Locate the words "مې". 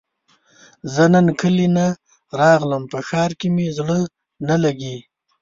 3.55-3.67